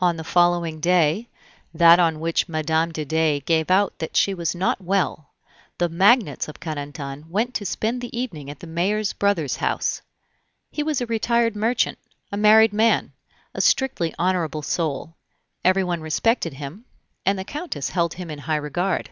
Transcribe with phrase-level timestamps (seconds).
[0.00, 1.30] On the following day,
[1.72, 2.90] that on which Mme.
[2.90, 5.30] de Dey gave out that she was not well,
[5.78, 10.02] the magnates of Carentan went to spend the evening at the mayor's brother's house.
[10.72, 11.98] He was a retired merchant,
[12.32, 13.12] a married man,
[13.54, 15.14] a strictly honorable soul;
[15.64, 16.84] everyone respected him,
[17.24, 19.10] and the Countess held him in high regard.